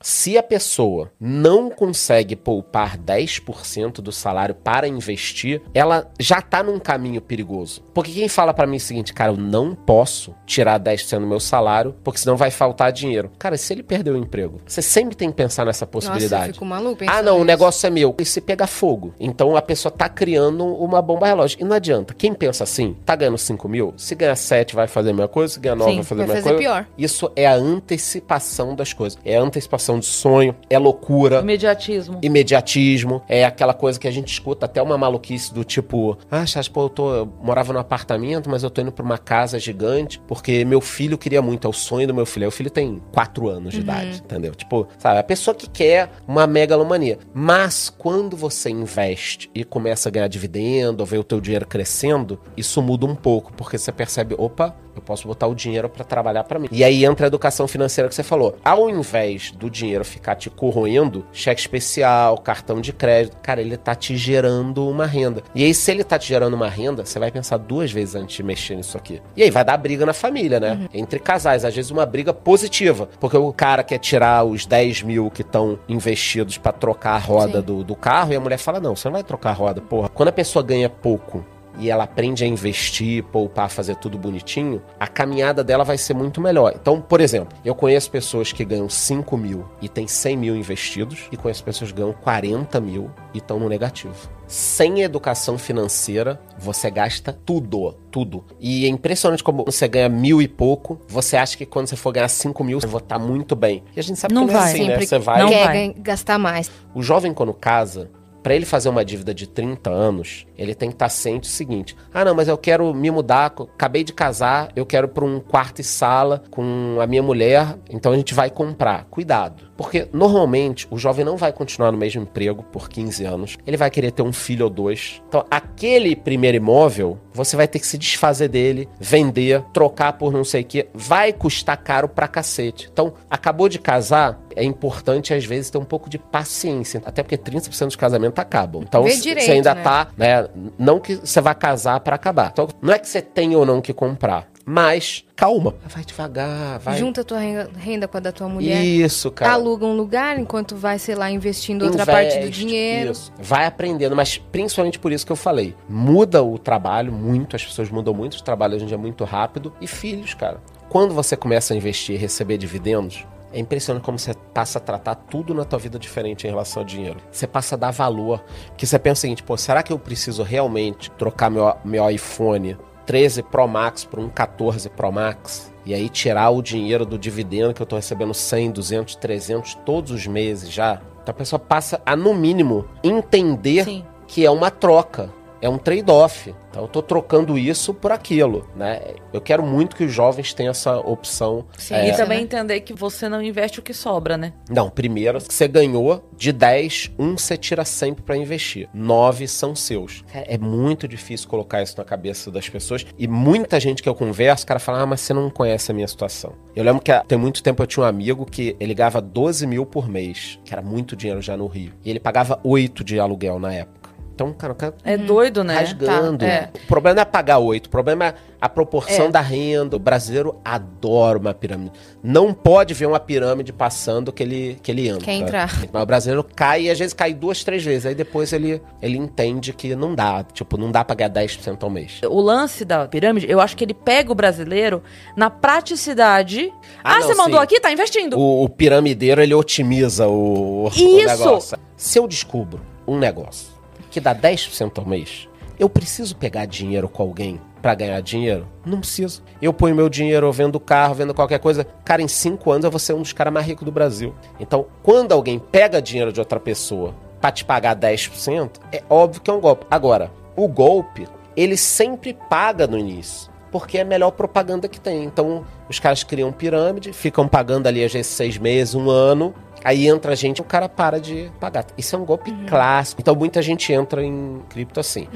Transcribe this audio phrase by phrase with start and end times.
[0.00, 6.78] Se a pessoa não consegue poupar 10% do salário para investir, ela já tá num
[6.78, 7.82] caminho perigoso.
[7.94, 11.40] Porque quem fala para mim o seguinte, cara, eu não posso tirar 10% do meu
[11.40, 13.30] salário, porque senão vai faltar dinheiro.
[13.38, 16.32] Cara, se ele perder o emprego, você sempre tem que pensar nessa possibilidade.
[16.32, 18.14] Nossa, eu fico maluco ah, não, o negócio é meu.
[18.18, 19.14] E se pega fogo.
[19.18, 21.58] Então a pessoa tá criando uma bomba relógio.
[21.60, 22.14] E não adianta.
[22.14, 25.54] Quem pensa assim, tá ganhando 5 mil, se ganhar 7 vai fazer a mesma coisa,
[25.54, 26.58] se ganhar 9 Sim, vai fazer a mesma coisa.
[26.58, 26.86] pior.
[26.98, 29.18] Isso é a antecipação das coisas.
[29.24, 31.40] É a antecipação de sonho, é loucura.
[31.40, 32.18] Imediatismo.
[32.22, 36.68] Imediatismo, é aquela coisa que a gente escuta até uma maluquice do tipo, ah, Chas,
[36.68, 40.20] pô, eu, tô, eu morava num apartamento, mas eu tô indo pra uma casa gigante,
[40.26, 42.44] porque meu filho queria muito, é o sonho do meu filho.
[42.44, 44.54] Aí o filho tem 4 anos de idade, entendeu?
[44.54, 47.18] Tipo, sabe, a pessoa que quer uma megalomania.
[47.32, 52.40] Mas quando você investe e começa a ganhar dividendo, ou ver o teu dinheiro crescendo,
[52.56, 56.44] isso muda um pouco, porque você percebe, opa, eu posso botar o dinheiro pra trabalhar
[56.44, 56.68] pra mim.
[56.70, 58.56] E aí entra a educação financeira que você falou.
[58.64, 63.94] Ao invés do dinheiro ficar te corroendo, cheque especial, cartão de crédito, cara, ele tá
[63.94, 65.42] te gerando uma renda.
[65.54, 68.36] E aí, se ele tá te gerando uma renda, você vai pensar duas vezes antes
[68.36, 69.20] de mexer nisso aqui.
[69.36, 70.88] E aí vai dar briga na família, né?
[70.92, 73.08] Entre casais, às vezes uma briga positiva.
[73.20, 77.60] Porque o cara quer tirar os 10 mil que estão investidos pra trocar a roda
[77.62, 80.08] do, do carro, e a mulher fala: não, você não vai trocar a roda, porra.
[80.08, 81.44] Quando a pessoa ganha pouco
[81.78, 86.40] e ela aprende a investir, poupar, fazer tudo bonitinho, a caminhada dela vai ser muito
[86.40, 86.72] melhor.
[86.74, 91.28] Então, por exemplo, eu conheço pessoas que ganham 5 mil e tem 100 mil investidos,
[91.30, 94.14] e conheço pessoas que ganham 40 mil e estão no negativo.
[94.46, 98.44] Sem educação financeira, você gasta tudo, tudo.
[98.60, 102.12] E é impressionante como você ganha mil e pouco, você acha que quando você for
[102.12, 103.82] ganhar 5 mil, você vai estar muito bem.
[103.96, 104.72] E a gente sabe Não que não é vai.
[104.72, 104.90] assim, né?
[104.90, 105.40] Sempre Você vai...
[105.40, 105.94] Não quer vai.
[105.98, 106.70] gastar mais.
[106.94, 108.10] O jovem, quando casa,
[108.44, 111.96] pra ele fazer uma dívida de 30 anos, ele tem que estar ciente do seguinte:
[112.12, 115.80] ah, não, mas eu quero me mudar, acabei de casar, eu quero pra um quarto
[115.80, 119.06] e sala com a minha mulher, então a gente vai comprar.
[119.10, 119.64] Cuidado.
[119.76, 123.90] Porque normalmente o jovem não vai continuar no mesmo emprego por 15 anos, ele vai
[123.90, 125.22] querer ter um filho ou dois.
[125.26, 130.44] Então, aquele primeiro imóvel, você vai ter que se desfazer dele, vender, trocar por não
[130.44, 132.88] sei o que, vai custar caro pra cacete.
[132.92, 137.36] Então, acabou de casar, é importante às vezes ter um pouco de paciência, até porque
[137.36, 138.82] 30% dos casamentos acabam.
[138.82, 139.82] Então, direito, você ainda né?
[139.82, 140.48] tá, né,
[140.78, 142.50] não que você vai casar pra acabar.
[142.52, 146.96] Então, não é que você tem ou não que comprar, mas calma, vai devagar, vai.
[146.96, 148.82] Junta a tua renda, com a da tua mulher.
[148.82, 149.52] Isso, cara.
[149.52, 153.12] Aluga um lugar enquanto vai, sei lá, investindo outra parte do Investe, dinheiro.
[153.12, 153.32] isso.
[153.38, 155.74] Vai aprendendo, mas principalmente por isso que eu falei.
[155.88, 159.24] Muda o trabalho muito, as pessoas mudam muito, o trabalho hoje em dia é muito
[159.24, 159.72] rápido.
[159.80, 160.60] E filhos, cara.
[160.88, 165.14] Quando você começa a investir e receber dividendos, é impressionante como você passa a tratar
[165.14, 167.20] tudo na tua vida diferente em relação ao dinheiro.
[167.30, 168.42] Você passa a dar valor.
[168.68, 172.76] Porque você pensa o seguinte, pô, será que eu preciso realmente trocar meu, meu iPhone
[173.06, 175.72] 13 Pro Max por um 14 Pro Max?
[175.86, 180.10] E aí tirar o dinheiro do dividendo que eu tô recebendo 100, 200, 300 todos
[180.10, 181.00] os meses já.
[181.22, 184.04] Então a pessoa passa a, no mínimo, entender Sim.
[184.26, 185.32] que é uma troca.
[185.60, 186.54] É um trade-off.
[186.70, 189.00] Então eu tô trocando isso por aquilo, né?
[189.32, 191.64] Eu quero muito que os jovens tenham essa opção.
[191.78, 192.06] Sim, É.
[192.06, 192.44] E isso, também né?
[192.44, 194.52] entender que você não investe o que sobra, né?
[194.68, 198.88] Não, primeiro, você ganhou de 10, um você tira sempre pra investir.
[198.92, 200.24] 9 são seus.
[200.34, 203.06] É, é muito difícil colocar isso na cabeça das pessoas.
[203.16, 205.94] E muita gente que eu converso, o cara fala, ah, mas você não conhece a
[205.94, 206.52] minha situação.
[206.74, 209.66] Eu lembro que há- tem muito tempo eu tinha um amigo que ele ganhava 12
[209.66, 211.92] mil por mês, que era muito dinheiro já no Rio.
[212.04, 214.03] E ele pagava 8 de aluguel na época.
[214.34, 215.74] Então, cara, o cara É doido, né?
[215.78, 216.38] rasgando.
[216.38, 216.70] Tá, é.
[216.84, 219.30] O problema não é pagar oito, o problema é a proporção É.
[219.30, 219.94] da renda.
[219.94, 221.92] O brasileiro adora uma pirâmide.
[222.22, 225.24] Não pode ver uma pirâmide passando que ele, que ele entra.
[225.24, 225.70] Quer entrar.
[225.92, 228.06] Mas o brasileiro cai e às vezes cai duas, três vezes.
[228.06, 230.42] Aí depois ele, ele entende que não dá.
[230.52, 232.20] Tipo, não dá pra ganhar 10% ao mês.
[232.28, 235.02] O lance da pirâmide, eu acho que ele pega o brasileiro
[235.36, 236.72] na praticidade.
[237.04, 237.64] Ah, Ah, não, você mandou sim.
[237.64, 237.80] aqui?
[237.80, 238.38] Tá investindo.
[238.38, 241.04] O, o piramideiro, ele otimiza o, o Isso!
[241.26, 241.78] negócio.
[241.96, 243.73] Se eu descubro um negócio
[244.14, 248.64] que dá 10% ao mês, eu preciso pegar dinheiro com alguém pra ganhar dinheiro?
[248.86, 249.42] Não preciso.
[249.60, 251.84] Eu ponho meu dinheiro, vendo carro, vendo qualquer coisa.
[252.04, 254.32] Cara, em 5 anos eu vou ser um dos caras mais ricos do Brasil.
[254.60, 259.50] Então, quando alguém pega dinheiro de outra pessoa pra te pagar 10%, é óbvio que
[259.50, 259.84] é um golpe.
[259.90, 261.26] Agora, o golpe,
[261.56, 265.24] ele sempre paga no início porque é a melhor propaganda que tem.
[265.24, 269.52] Então, os caras criam pirâmide, ficam pagando ali às vezes seis meses, um ano.
[269.82, 271.84] Aí entra a gente, o cara para de pagar.
[271.98, 272.66] Isso é um golpe Uhum.
[272.66, 273.20] clássico.
[273.20, 275.26] Então muita gente entra em cripto assim.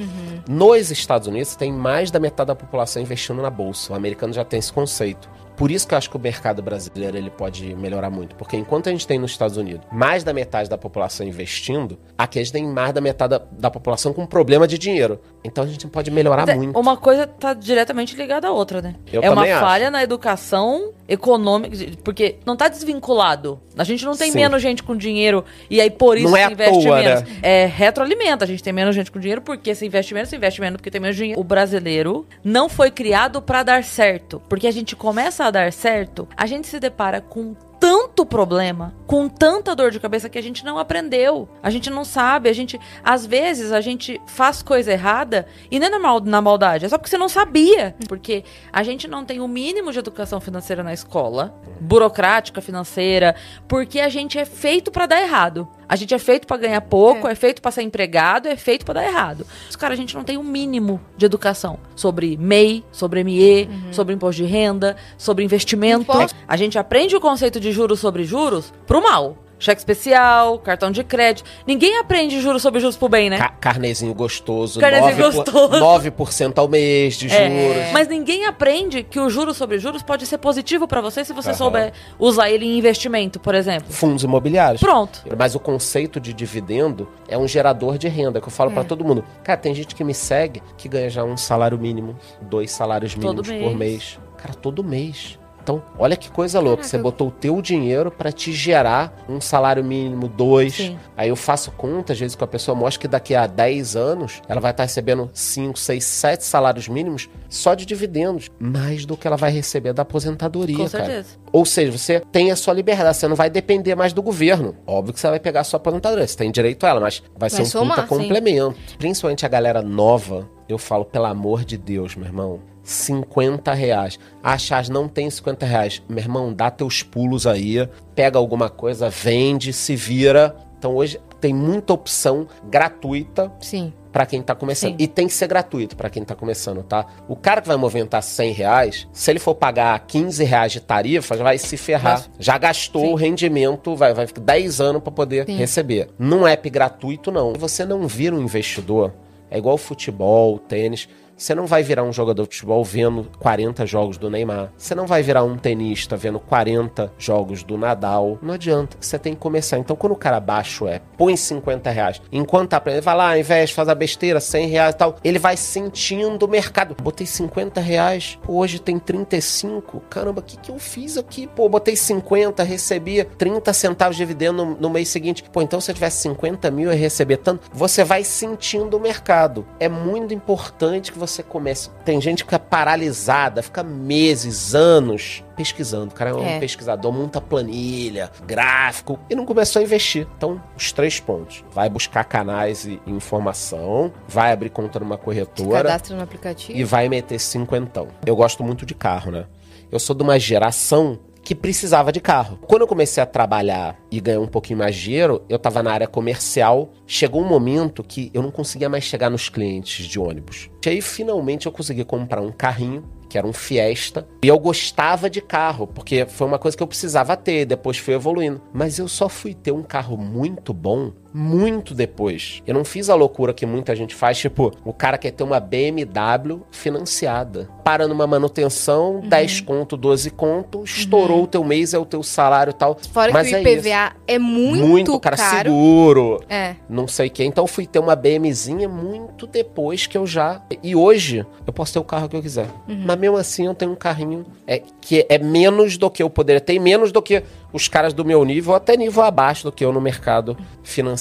[0.48, 3.92] Nos Estados Unidos tem mais da metade da população investindo na bolsa.
[3.92, 5.28] O americano já tem esse conceito.
[5.58, 8.36] Por isso que eu acho que o mercado brasileiro ele pode melhorar muito.
[8.36, 12.38] Porque enquanto a gente tem nos Estados Unidos mais da metade da população investindo, aqui
[12.38, 15.20] a gente tem mais da metade da, da população com problema de dinheiro.
[15.44, 16.78] Então a gente pode melhorar Te- muito.
[16.78, 18.94] Uma coisa tá diretamente ligada à outra, né?
[19.12, 19.60] Eu é uma acho.
[19.60, 23.60] falha na educação econômica, porque não tá desvinculado.
[23.76, 24.38] A gente não tem Sim.
[24.38, 27.22] menos gente com dinheiro e aí por isso Não é se à investe toa, menos.
[27.22, 27.28] né?
[27.42, 28.44] É retroalimenta.
[28.44, 30.90] A gente tem menos gente com dinheiro porque se investe menos, se investe menos porque
[30.90, 31.40] tem menos dinheiro.
[31.40, 36.28] O brasileiro não foi criado pra dar certo, porque a gente começa a dar certo,
[36.36, 40.64] a gente se depara com tanto problema, com tanta dor de cabeça que a gente
[40.64, 41.48] não aprendeu.
[41.62, 45.86] A gente não sabe, a gente às vezes a gente faz coisa errada e não
[45.86, 47.94] é na, mal, na maldade, é só porque você não sabia.
[48.08, 53.34] Porque a gente não tem o mínimo de educação financeira na escola, burocrática financeira,
[53.66, 55.68] porque a gente é feito pra dar errado.
[55.88, 58.94] A gente é feito pra ganhar pouco, é, feito pra ser empregado, é feito pra
[58.94, 59.46] dar errado.
[59.66, 64.14] Mas, cara, a gente não tem o mínimo de educação sobre MEI, sobre ME, sobre
[64.14, 66.02] imposto de renda, sobre investimento.
[66.02, 66.36] Imposto.
[66.46, 69.36] A gente aprende o conceito de juros sobre juros pro mal.
[69.58, 71.48] Cheque especial, cartão de crédito.
[71.66, 73.38] Ninguém aprende juros sobre juros pro bem, né?
[73.38, 75.84] Ca- carnezinho gostoso, Carnezinho 9%, gostoso.
[75.84, 77.92] 9% ao mês de É, juros.
[77.92, 81.48] Mas ninguém aprende que o juros sobre juros pode ser positivo pra você se você
[81.50, 81.58] Aham.
[81.58, 83.92] souber usar ele em investimento, por exemplo.
[83.92, 84.80] Fundos imobiliários.
[84.80, 85.22] Pronto.
[85.36, 89.04] Mas o conceito de dividendo é um gerador de renda, que eu falo pra todo
[89.04, 89.24] mundo.
[89.42, 93.48] Cara, tem gente que me segue que ganha já um salário mínimo, dois salários mínimos
[93.48, 93.76] por mês.
[93.76, 94.18] mês.
[94.36, 95.38] Cara, todo mês.
[95.68, 96.78] Então, olha que coisa louca.
[96.78, 100.76] Caraca, Você botou o teu dinheiro pra te gerar um salário mínimo, dois.
[100.76, 100.98] Sim.
[101.14, 104.40] Aí eu faço conta, às vezes, que a pessoa mostra que daqui a 10 anos
[104.48, 108.48] ela vai estar recebendo 5, 6, 7 salários mínimos só de dividendos.
[108.58, 111.04] Mais do que ela vai receber da aposentadoria, Com cara.
[111.04, 111.36] certeza.
[111.52, 114.74] Ou seja, você tem a sua liberdade, você não vai depender mais do governo.
[114.86, 117.50] Óbvio que você vai pegar a sua aposentadoria, você tem direito a ela, mas vai,
[117.50, 118.22] ser um somar, puta sim.
[118.22, 118.78] complemento.
[118.96, 122.60] Principalmente a galera nova, eu falo, pelo amor de Deus, meu irmão.
[122.88, 124.18] 50 reais.
[124.42, 126.02] Achas não tem 50 reais.
[126.08, 130.56] Meu irmão, dá teus pulos aí, pega alguma coisa, vende, se vira.
[130.78, 133.92] Então hoje tem muita opção gratuita Sim.
[134.10, 134.92] Pra quem tá começando.
[134.92, 134.96] Sim.
[134.98, 137.04] E tem que ser gratuito pra quem tá começando, tá?
[137.28, 141.36] O cara que vai movimentar 100 reais, se ele for pagar 15 reais de tarifa,
[141.36, 142.14] já vai se ferrar.
[142.26, 143.12] Mas- Já gastou Sim.
[143.12, 145.56] o rendimento, vai, vai ficar 10 anos pra poder Sim.
[145.56, 146.08] receber.
[146.18, 147.52] Num app gratuito, não.
[147.52, 149.12] Você não vira um investidor.
[149.50, 151.08] É igual futebol, tênis.
[151.38, 154.72] Você não vai virar um jogador de futebol vendo 40 jogos do Neymar.
[154.76, 158.38] Você não vai virar um tenista vendo 40 jogos do Nadal.
[158.42, 158.96] Não adianta.
[159.00, 159.78] Você tem que começar.
[159.78, 162.20] Então, quando o cara baixa o app, põe 50 reais.
[162.30, 165.16] Enquanto tá aprendendo, vai lá, investe, faz a besteira, 100 reais e tal.
[165.22, 166.96] Ele vai sentindo o mercado.
[167.00, 170.00] Botei 50 reais, pô, hoje tem 35.
[170.10, 171.46] Caramba, o que, que eu fiz aqui?
[171.46, 175.42] Pô, botei 50, recebia 30 centavos de dividendo no, no mês seguinte.
[175.50, 177.70] Pô, então se eu tivesse 50 mil, ia receber tanto.
[177.72, 179.66] Você vai sentindo o mercado.
[179.80, 181.90] É muito importante que você comece.
[182.04, 186.06] Tem gente que fica paralisada, fica meses, anos pesquisando.
[186.12, 186.58] O cara é um É.
[186.58, 190.26] pesquisador, monta planilha, gráfico, e não começou a investir.
[190.36, 191.64] Então, os três pontos.
[191.72, 196.78] Vai buscar canais e informação, vai abrir conta numa corretora cadastra no aplicativo.
[196.78, 198.08] e vai meter cinquentão.
[198.24, 199.46] Eu gosto muito de carro, né?
[199.90, 202.58] Eu sou de uma geração que precisava de carro.
[202.66, 206.06] Quando eu comecei a trabalhar e ganhar um pouquinho mais dinheiro, eu tava na área
[206.06, 206.92] comercial.
[207.06, 210.70] Chegou um momento que eu não conseguia mais chegar nos clientes de ônibus.
[210.84, 214.26] E aí, finalmente, eu consegui comprar um carrinho, que era um Fiesta.
[214.42, 218.14] E eu gostava de carro, porque foi uma coisa que eu precisava ter, depois fui
[218.14, 218.62] evoluindo.
[218.72, 222.62] Mas eu só fui ter um carro muito bom muito depois.
[222.66, 225.60] Eu não fiz a loucura que muita gente faz, tipo, o cara quer ter uma
[225.60, 227.68] BMW financiada.
[227.84, 232.70] Para numa manutenção, 10 conto, 12 conto, estourou o teu mês, é o teu salário
[232.70, 232.98] e tal.
[233.12, 233.88] Fora Mas que o é isso.
[233.88, 235.56] IPVA é muito, Muito, cara, caro.
[235.70, 236.74] seguro É.
[236.88, 237.44] não sei o que.
[237.44, 240.62] Então eu fui ter uma BMzinha muito depois que eu já.
[240.82, 242.68] E hoje eu posso ter o carro que eu quiser.
[242.86, 246.60] Mas mesmo assim eu tenho um carrinho é, que é menos do que eu poderia
[246.60, 247.42] ter, menos do que
[247.72, 251.18] os caras do meu nível, até nível abaixo do que eu no mercado financeiro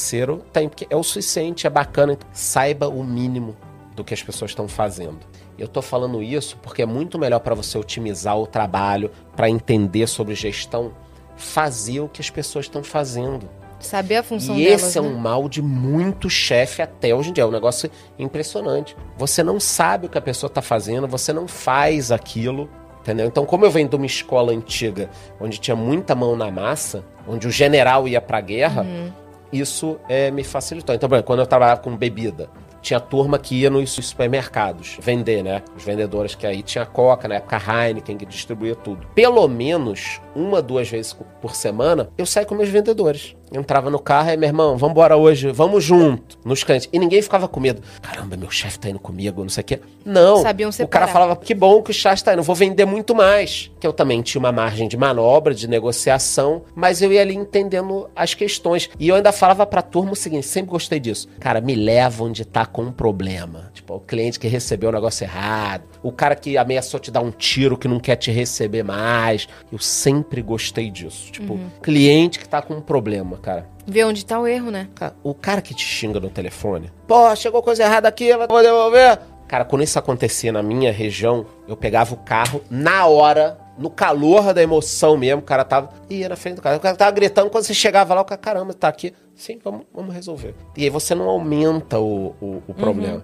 [0.54, 0.70] tem.
[0.70, 2.18] Porque é o suficiente, é bacana.
[2.32, 3.56] Saiba o mínimo
[3.96, 5.20] do que as pessoas estão fazendo.
[5.58, 10.06] Eu tô falando isso porque é muito melhor para você otimizar o trabalho, para entender
[10.08, 10.92] sobre gestão,
[11.36, 13.50] fazer o que as pessoas estão fazendo.
[13.80, 15.08] Saber a função E delas, esse é né?
[15.08, 17.44] um mal de muito chefe até hoje em dia.
[17.44, 18.96] É um negócio impressionante.
[19.18, 22.70] Você não sabe o que a pessoa tá fazendo, você não faz aquilo.
[23.02, 23.26] Entendeu?
[23.28, 25.10] Então, como eu venho de uma escola antiga,
[25.40, 29.12] onde tinha muita mão na massa, onde o general ia pra guerra, Uhum.
[29.52, 30.94] Isso é, me facilitou.
[30.96, 32.50] Então, por exemplo, quando eu trabalhava com bebida,
[32.82, 35.62] tinha turma que ia nos supermercados vender, né?
[35.76, 39.06] Os vendedores que aí tinha Coca, na época Heineken, que distribuía tudo.
[39.14, 43.36] Pelo menos uma, duas vezes por semana, eu saí com meus vendedores.
[43.52, 46.90] Eu entrava no carro e, meu irmão, vamos embora hoje, vamos junto, nos clientes.
[46.92, 47.82] E ninguém ficava com medo.
[48.02, 49.80] Caramba, meu chefe tá indo comigo, não sei o quê.
[50.06, 50.42] Não.
[50.42, 51.08] Sabiam O cara separar.
[51.08, 53.72] falava, que bom que o chefe tá indo, vou vender muito mais.
[53.80, 58.10] Que eu também tinha uma margem de manobra, de negociação, mas eu ia ali entendendo
[58.16, 58.90] as questões.
[59.00, 61.28] E eu ainda falava pra turma o seguinte, sempre gostei disso.
[61.40, 63.72] Cara, me leva onde tá com um problema.
[63.74, 67.32] Tipo, o cliente que recebeu o negócio errado, o cara que ameaçou te dar um
[67.32, 69.48] tiro que não quer te receber mais.
[69.72, 71.32] Eu sempre gostei disso.
[71.32, 73.68] Tipo, cliente que tá com um problema, cara.
[73.86, 74.88] Ver onde tá o erro, né?
[74.96, 78.62] Cara, o cara que te xinga no telefone, pô, chegou coisa errada aqui, eu vou
[78.62, 79.20] devolver.
[79.48, 84.54] Cara, quando isso acontecia na minha região, eu pegava o carro na hora, no calor
[84.54, 85.90] da emoção mesmo, o cara tava.
[86.10, 86.76] ia na frente do cara.
[86.76, 89.14] O cara tava gritando, quando você chegava lá, o cara, caramba, tá aqui.
[89.36, 90.54] Sim, vamos, vamos resolver.
[90.76, 93.24] E aí você não aumenta o, o, o problema.